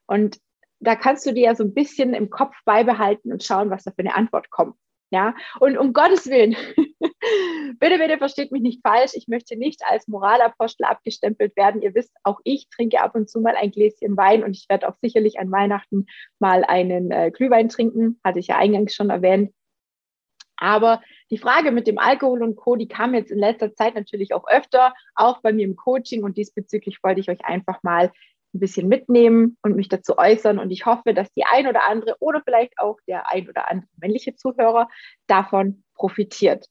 Und 0.06 0.40
da 0.80 0.96
kannst 0.96 1.26
du 1.26 1.34
dir 1.34 1.44
ja 1.44 1.56
so 1.56 1.64
ein 1.64 1.74
bisschen 1.74 2.14
im 2.14 2.30
Kopf 2.30 2.56
beibehalten 2.66 3.32
und 3.32 3.44
schauen, 3.44 3.70
was 3.70 3.84
da 3.84 3.92
für 3.92 4.00
eine 4.00 4.16
Antwort 4.16 4.50
kommt. 4.50 4.76
Ja, 5.10 5.36
und 5.60 5.78
um 5.78 5.94
Gottes 5.94 6.28
Willen, 6.28 6.56
bitte, 7.80 7.98
bitte 7.98 8.18
versteht 8.18 8.52
mich 8.52 8.62
nicht 8.62 8.82
falsch. 8.82 9.12
Ich 9.16 9.28
möchte 9.28 9.56
nicht 9.56 9.82
als 9.86 10.08
Moralapostel 10.08 10.86
abgestempelt 10.86 11.56
werden. 11.56 11.82
Ihr 11.82 11.96
wisst, 11.96 12.12
auch 12.24 12.40
ich 12.44 12.68
trinke 12.70 13.02
ab 13.02 13.16
und 13.16 13.30
zu 13.30 13.42
mal 13.42 13.56
ein 13.56 13.72
Gläschen 13.72 14.18
Wein 14.18 14.44
und 14.44 14.52
ich 14.52 14.68
werde 14.70 14.88
auch 14.88 14.96
sicherlich 15.02 15.40
an 15.40 15.52
Weihnachten 15.52 16.06
mal 16.40 16.64
einen 16.64 17.12
äh, 17.12 17.32
Glühwein 17.32 17.70
trinken. 17.70 18.20
Hatte 18.24 18.40
ich 18.40 18.48
ja 18.48 18.58
eingangs 18.58 18.94
schon 18.96 19.10
erwähnt. 19.10 19.54
Aber 20.58 21.02
die 21.30 21.38
Frage 21.38 21.72
mit 21.72 21.88
dem 21.88 21.98
Alkohol 21.98 22.44
und 22.44 22.56
Co., 22.56 22.76
die 22.76 22.88
kam 22.88 23.14
jetzt 23.14 23.32
in 23.32 23.40
letzter 23.40 23.74
Zeit 23.74 23.96
natürlich 23.96 24.34
auch 24.34 24.48
öfter, 24.48 24.94
auch 25.16 25.42
bei 25.42 25.52
mir 25.52 25.66
im 25.66 25.76
Coaching. 25.76 26.24
Und 26.24 26.38
diesbezüglich 26.38 27.00
wollte 27.04 27.20
ich 27.20 27.30
euch 27.30 27.44
einfach 27.44 27.82
mal 27.84 28.12
ein 28.54 28.60
bisschen 28.60 28.88
mitnehmen 28.88 29.58
und 29.62 29.76
mich 29.76 29.90
dazu 29.90 30.18
äußern. 30.18 30.60
Und 30.60 30.72
ich 30.72 30.86
hoffe, 30.86 31.14
dass 31.14 31.32
die 31.34 31.44
ein 31.44 31.68
oder 31.68 31.90
andere 31.90 32.16
oder 32.20 32.42
vielleicht 32.46 32.80
auch 32.80 32.98
der 33.08 33.32
ein 33.32 33.50
oder 33.50 33.70
andere 33.70 33.90
männliche 34.00 34.36
Zuhörer 34.36 34.88
davon 35.28 35.84
profitiert. 35.96 36.68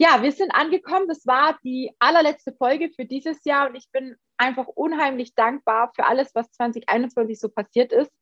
Ja, 0.00 0.22
wir 0.22 0.30
sind 0.30 0.54
angekommen. 0.54 1.08
Das 1.08 1.26
war 1.26 1.58
die 1.64 1.90
allerletzte 1.98 2.52
Folge 2.52 2.90
für 2.94 3.04
dieses 3.04 3.44
Jahr 3.44 3.68
und 3.68 3.74
ich 3.74 3.90
bin 3.90 4.14
einfach 4.36 4.68
unheimlich 4.68 5.34
dankbar 5.34 5.92
für 5.96 6.06
alles, 6.06 6.34
was 6.34 6.52
2021 6.52 7.40
so 7.40 7.48
passiert 7.48 7.92
ist. 7.92 8.12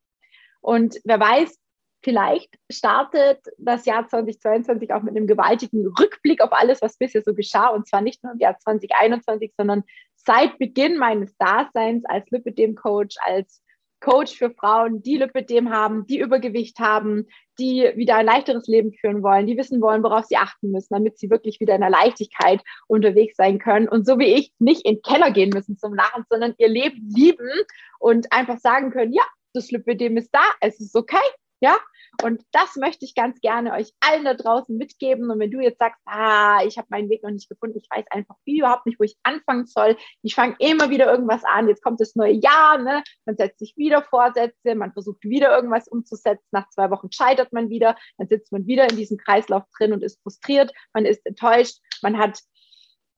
Und 0.62 0.96
wer 1.04 1.20
weiß, 1.20 1.58
vielleicht 2.02 2.56
startet 2.72 3.44
das 3.58 3.84
Jahr 3.84 4.08
2022 4.08 4.90
auch 4.94 5.02
mit 5.02 5.16
einem 5.16 5.26
gewaltigen 5.26 5.86
Rückblick 5.98 6.40
auf 6.40 6.52
alles, 6.52 6.80
was 6.80 6.96
bisher 6.96 7.22
so 7.22 7.34
geschah. 7.34 7.68
Und 7.68 7.86
zwar 7.86 8.00
nicht 8.00 8.24
nur 8.24 8.32
im 8.32 8.38
Jahr 8.38 8.58
2021, 8.58 9.52
sondern 9.54 9.84
seit 10.14 10.58
Beginn 10.58 10.96
meines 10.96 11.36
Daseins 11.36 12.06
als 12.06 12.30
Lipidem-Coach, 12.30 13.16
als 13.20 13.62
Coach 14.00 14.36
für 14.36 14.50
Frauen, 14.50 15.02
die 15.02 15.16
Lipidem 15.16 15.70
haben, 15.70 16.06
die 16.06 16.18
Übergewicht 16.18 16.78
haben, 16.78 17.26
die 17.58 17.90
wieder 17.96 18.16
ein 18.16 18.26
leichteres 18.26 18.66
Leben 18.66 18.92
führen 18.92 19.22
wollen, 19.22 19.46
die 19.46 19.56
wissen 19.56 19.80
wollen, 19.80 20.02
worauf 20.02 20.26
sie 20.26 20.36
achten 20.36 20.70
müssen, 20.70 20.94
damit 20.94 21.18
sie 21.18 21.30
wirklich 21.30 21.60
wieder 21.60 21.74
in 21.74 21.80
der 21.80 21.90
Leichtigkeit 21.90 22.62
unterwegs 22.86 23.36
sein 23.36 23.58
können 23.58 23.88
und 23.88 24.06
so 24.06 24.18
wie 24.18 24.34
ich 24.34 24.52
nicht 24.58 24.86
in 24.86 24.96
den 24.96 25.02
Keller 25.02 25.30
gehen 25.30 25.50
müssen 25.50 25.78
zum 25.78 25.94
Lachen, 25.94 26.24
sondern 26.28 26.54
ihr 26.58 26.68
Leben 26.68 27.08
lieben 27.14 27.50
und 27.98 28.32
einfach 28.32 28.58
sagen 28.58 28.90
können, 28.90 29.12
ja, 29.12 29.24
das 29.54 29.70
Lipidem 29.70 30.16
ist 30.16 30.30
da, 30.32 30.42
es 30.60 30.80
ist 30.80 30.94
okay, 30.94 31.16
ja, 31.60 31.76
und 32.22 32.42
das 32.52 32.76
möchte 32.76 33.04
ich 33.04 33.14
ganz 33.14 33.40
gerne 33.40 33.72
euch 33.72 33.92
allen 34.00 34.24
da 34.24 34.34
draußen 34.34 34.76
mitgeben. 34.76 35.30
Und 35.30 35.38
wenn 35.38 35.50
du 35.50 35.60
jetzt 35.60 35.78
sagst, 35.78 36.00
ah, 36.06 36.60
ich 36.64 36.78
habe 36.78 36.88
meinen 36.90 37.10
Weg 37.10 37.22
noch 37.22 37.30
nicht 37.30 37.48
gefunden, 37.48 37.78
ich 37.78 37.88
weiß 37.90 38.04
einfach 38.10 38.36
überhaupt 38.44 38.86
nicht, 38.86 38.98
wo 38.98 39.04
ich 39.04 39.16
anfangen 39.22 39.66
soll. 39.66 39.96
Ich 40.22 40.34
fange 40.34 40.56
immer 40.58 40.90
wieder 40.90 41.10
irgendwas 41.10 41.44
an. 41.44 41.68
Jetzt 41.68 41.82
kommt 41.82 42.00
das 42.00 42.16
neue 42.16 42.32
Jahr, 42.32 42.78
ne? 42.78 43.02
Man 43.24 43.36
setzt 43.36 43.58
sich 43.58 43.76
wieder 43.76 44.02
Vorsätze, 44.02 44.74
man 44.74 44.92
versucht 44.92 45.22
wieder 45.24 45.54
irgendwas 45.54 45.88
umzusetzen. 45.88 46.46
Nach 46.52 46.68
zwei 46.70 46.90
Wochen 46.90 47.10
scheitert 47.12 47.52
man 47.52 47.70
wieder, 47.70 47.96
dann 48.18 48.28
sitzt 48.28 48.52
man 48.52 48.66
wieder 48.66 48.88
in 48.88 48.96
diesem 48.96 49.18
Kreislauf 49.18 49.64
drin 49.76 49.92
und 49.92 50.02
ist 50.02 50.22
frustriert, 50.22 50.72
man 50.92 51.04
ist 51.04 51.24
enttäuscht, 51.26 51.78
man 52.02 52.18
hat 52.18 52.40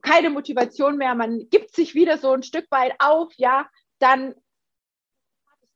keine 0.02 0.30
Motivation 0.30 0.96
mehr, 0.96 1.14
man 1.14 1.48
gibt 1.50 1.74
sich 1.74 1.94
wieder 1.94 2.18
so 2.18 2.32
ein 2.32 2.42
Stück 2.42 2.66
weit 2.70 2.94
auf, 2.98 3.32
ja, 3.36 3.68
dann 3.98 4.34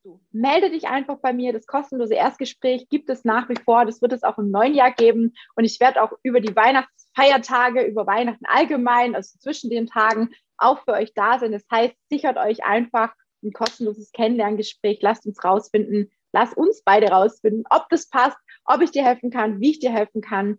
du? 0.04 0.20
Melde 0.32 0.70
dich 0.70 0.88
einfach 0.88 1.18
bei 1.18 1.32
mir. 1.32 1.52
Das 1.52 1.66
kostenlose 1.66 2.14
Erstgespräch 2.14 2.88
gibt 2.88 3.08
es 3.10 3.24
nach 3.24 3.48
wie 3.48 3.56
vor. 3.56 3.84
Das 3.84 4.02
wird 4.02 4.12
es 4.12 4.22
auch 4.22 4.38
im 4.38 4.50
neuen 4.50 4.74
Jahr 4.74 4.92
geben. 4.92 5.34
Und 5.54 5.64
ich 5.64 5.80
werde 5.80 6.02
auch 6.02 6.12
über 6.22 6.40
die 6.40 6.54
Weihnachtsfeiertage, 6.54 7.82
über 7.82 8.06
Weihnachten 8.06 8.44
allgemein, 8.46 9.14
also 9.14 9.38
zwischen 9.38 9.70
den 9.70 9.86
Tagen, 9.86 10.30
auch 10.56 10.84
für 10.84 10.92
euch 10.92 11.14
da 11.14 11.38
sein. 11.38 11.52
Das 11.52 11.64
heißt, 11.70 11.94
sichert 12.10 12.36
euch 12.36 12.64
einfach 12.64 13.12
ein 13.42 13.52
kostenloses 13.52 14.12
Kennenlerngespräch. 14.12 14.98
Lasst 15.02 15.26
uns 15.26 15.42
rausfinden, 15.42 16.10
lasst 16.32 16.56
uns 16.56 16.82
beide 16.84 17.08
rausfinden, 17.08 17.64
ob 17.70 17.88
das 17.88 18.08
passt, 18.08 18.38
ob 18.64 18.80
ich 18.82 18.90
dir 18.90 19.04
helfen 19.04 19.30
kann, 19.30 19.60
wie 19.60 19.70
ich 19.70 19.80
dir 19.80 19.92
helfen 19.92 20.20
kann. 20.20 20.58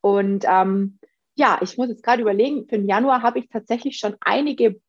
Und 0.00 0.44
ähm, 0.46 0.98
ja, 1.34 1.58
ich 1.62 1.76
muss 1.76 1.88
jetzt 1.88 2.02
gerade 2.02 2.22
überlegen, 2.22 2.68
für 2.68 2.76
den 2.76 2.88
Januar 2.88 3.22
habe 3.22 3.38
ich 3.38 3.48
tatsächlich 3.48 3.98
schon 3.98 4.16
einige 4.20 4.80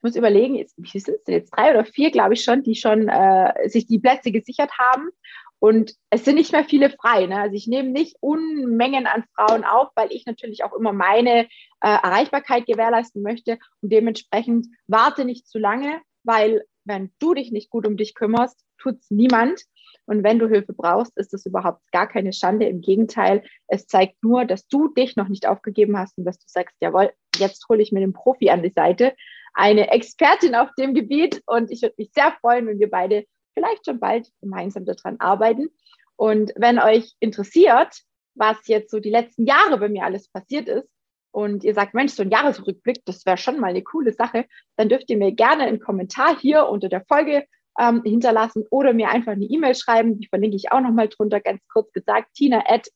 ich 0.00 0.02
muss 0.02 0.16
überlegen, 0.16 0.54
jetzt, 0.54 0.74
wie 0.78 0.98
sind 0.98 1.16
es 1.16 1.24
denn 1.24 1.34
jetzt? 1.34 1.50
Drei 1.54 1.72
oder 1.72 1.84
vier, 1.84 2.10
glaube 2.10 2.32
ich 2.32 2.42
schon, 2.42 2.62
die 2.62 2.74
schon 2.74 3.10
äh, 3.10 3.68
sich 3.68 3.86
die 3.86 3.98
Plätze 3.98 4.32
gesichert 4.32 4.70
haben. 4.78 5.10
Und 5.58 5.92
es 6.08 6.24
sind 6.24 6.36
nicht 6.36 6.52
mehr 6.52 6.64
viele 6.64 6.88
frei. 6.88 7.26
Ne? 7.26 7.38
Also 7.38 7.54
ich 7.54 7.66
nehme 7.66 7.90
nicht 7.90 8.16
Unmengen 8.20 9.06
an 9.06 9.24
Frauen 9.34 9.62
auf, 9.62 9.88
weil 9.94 10.10
ich 10.10 10.24
natürlich 10.24 10.64
auch 10.64 10.72
immer 10.72 10.94
meine 10.94 11.40
äh, 11.42 11.46
Erreichbarkeit 11.80 12.64
gewährleisten 12.64 13.22
möchte. 13.22 13.58
Und 13.82 13.92
dementsprechend 13.92 14.68
warte 14.86 15.26
nicht 15.26 15.46
zu 15.46 15.58
lange, 15.58 16.00
weil 16.22 16.64
wenn 16.86 17.12
du 17.18 17.34
dich 17.34 17.52
nicht 17.52 17.68
gut 17.68 17.86
um 17.86 17.98
dich 17.98 18.14
kümmerst, 18.14 18.64
tut 18.78 19.00
es 19.00 19.10
niemand. 19.10 19.60
Und 20.06 20.24
wenn 20.24 20.38
du 20.38 20.48
Hilfe 20.48 20.72
brauchst, 20.72 21.14
ist 21.18 21.34
das 21.34 21.44
überhaupt 21.44 21.82
gar 21.92 22.08
keine 22.08 22.32
Schande. 22.32 22.64
Im 22.64 22.80
Gegenteil, 22.80 23.44
es 23.66 23.86
zeigt 23.86 24.24
nur, 24.24 24.46
dass 24.46 24.66
du 24.66 24.88
dich 24.88 25.16
noch 25.16 25.28
nicht 25.28 25.46
aufgegeben 25.46 25.98
hast 25.98 26.16
und 26.16 26.24
dass 26.24 26.38
du 26.38 26.46
sagst, 26.46 26.74
jawohl, 26.80 27.12
jetzt 27.36 27.68
hole 27.68 27.82
ich 27.82 27.92
mir 27.92 28.00
den 28.00 28.14
Profi 28.14 28.48
an 28.48 28.62
die 28.62 28.72
Seite 28.74 29.14
eine 29.54 29.90
Expertin 29.90 30.54
auf 30.54 30.68
dem 30.78 30.94
Gebiet 30.94 31.42
und 31.46 31.70
ich 31.70 31.82
würde 31.82 31.94
mich 31.98 32.10
sehr 32.12 32.32
freuen, 32.40 32.66
wenn 32.66 32.78
wir 32.78 32.90
beide 32.90 33.24
vielleicht 33.54 33.84
schon 33.86 34.00
bald 34.00 34.30
gemeinsam 34.40 34.84
daran 34.84 35.18
arbeiten. 35.18 35.68
Und 36.16 36.52
wenn 36.56 36.78
euch 36.78 37.14
interessiert, 37.20 38.02
was 38.34 38.56
jetzt 38.66 38.90
so 38.90 39.00
die 39.00 39.10
letzten 39.10 39.46
Jahre 39.46 39.78
bei 39.78 39.88
mir 39.88 40.04
alles 40.04 40.28
passiert 40.28 40.68
ist 40.68 40.88
und 41.32 41.64
ihr 41.64 41.74
sagt, 41.74 41.94
Mensch, 41.94 42.12
so 42.12 42.22
ein 42.22 42.30
Jahresrückblick, 42.30 43.04
das 43.04 43.26
wäre 43.26 43.36
schon 43.36 43.58
mal 43.58 43.68
eine 43.68 43.82
coole 43.82 44.12
Sache, 44.12 44.46
dann 44.76 44.88
dürft 44.88 45.10
ihr 45.10 45.16
mir 45.16 45.32
gerne 45.32 45.64
einen 45.64 45.80
Kommentar 45.80 46.38
hier 46.38 46.68
unter 46.68 46.88
der 46.88 47.04
Folge 47.06 47.44
ähm, 47.78 48.02
hinterlassen 48.04 48.66
oder 48.70 48.92
mir 48.92 49.10
einfach 49.10 49.32
eine 49.32 49.44
E-Mail 49.46 49.74
schreiben. 49.74 50.18
Die 50.18 50.28
verlinke 50.28 50.56
ich 50.56 50.72
auch 50.72 50.80
nochmal 50.80 51.08
drunter, 51.08 51.40
ganz 51.40 51.60
kurz 51.68 51.92
gesagt, 51.92 52.34
tina 52.34 52.62
at 52.66 52.88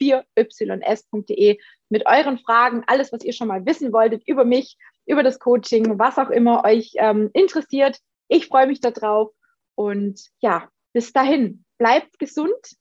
r4ys.de 0.00 1.58
mit 1.88 2.06
euren 2.06 2.38
Fragen, 2.38 2.84
alles, 2.86 3.12
was 3.12 3.24
ihr 3.24 3.32
schon 3.32 3.48
mal 3.48 3.66
wissen 3.66 3.92
wolltet 3.92 4.22
über 4.26 4.44
mich, 4.44 4.76
über 5.06 5.22
das 5.22 5.38
Coaching, 5.38 5.98
was 5.98 6.18
auch 6.18 6.30
immer 6.30 6.64
euch 6.64 6.92
ähm, 6.96 7.30
interessiert. 7.32 7.98
Ich 8.28 8.46
freue 8.46 8.66
mich 8.66 8.80
darauf 8.80 9.30
und 9.74 10.20
ja, 10.40 10.68
bis 10.92 11.12
dahin, 11.12 11.64
bleibt 11.78 12.18
gesund, 12.18 12.76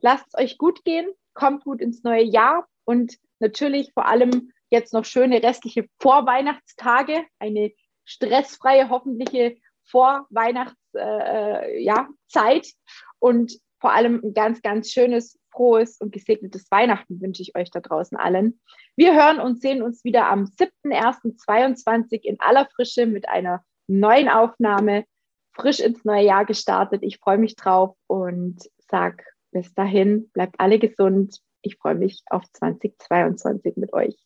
lasst 0.00 0.26
es 0.28 0.34
euch 0.34 0.58
gut 0.58 0.84
gehen, 0.84 1.08
kommt 1.34 1.64
gut 1.64 1.80
ins 1.80 2.02
neue 2.02 2.24
Jahr 2.24 2.66
und 2.84 3.16
natürlich 3.40 3.92
vor 3.92 4.06
allem 4.06 4.52
jetzt 4.70 4.92
noch 4.92 5.04
schöne 5.04 5.42
restliche 5.42 5.86
Vorweihnachtstage, 6.00 7.24
eine 7.38 7.72
stressfreie, 8.04 8.88
hoffentliche 8.88 9.56
Vorweihnachtszeit 9.84 10.76
äh, 10.94 11.82
ja, 11.82 12.08
und 13.18 13.58
vor 13.80 13.92
allem 13.92 14.20
ein 14.24 14.34
ganz, 14.34 14.62
ganz 14.62 14.90
schönes, 14.90 15.38
frohes 15.56 15.98
und 15.98 16.12
gesegnetes 16.12 16.70
Weihnachten 16.70 17.20
wünsche 17.20 17.42
ich 17.42 17.56
euch 17.56 17.70
da 17.70 17.80
draußen 17.80 18.16
allen. 18.16 18.60
Wir 18.94 19.14
hören 19.14 19.40
und 19.40 19.60
sehen 19.60 19.82
uns 19.82 20.04
wieder 20.04 20.28
am 20.28 20.44
7.1.22 20.44 22.20
in 22.22 22.38
aller 22.40 22.66
Frische 22.66 23.06
mit 23.06 23.28
einer 23.28 23.64
neuen 23.88 24.28
Aufnahme, 24.28 25.04
frisch 25.52 25.80
ins 25.80 26.04
neue 26.04 26.24
Jahr 26.24 26.44
gestartet. 26.44 27.02
Ich 27.02 27.18
freue 27.18 27.38
mich 27.38 27.56
drauf 27.56 27.96
und 28.06 28.58
sag 28.90 29.24
bis 29.50 29.72
dahin, 29.74 30.28
bleibt 30.30 30.56
alle 30.58 30.78
gesund. 30.78 31.40
Ich 31.62 31.76
freue 31.76 31.94
mich 31.94 32.22
auf 32.26 32.44
2022 32.52 33.76
mit 33.76 33.92
euch. 33.92 34.16